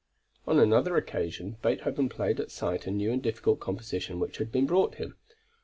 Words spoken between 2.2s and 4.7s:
at sight a new and difficult composition which had been